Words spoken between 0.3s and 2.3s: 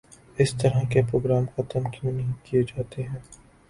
اس طرح کے پروگرام ختم کیوں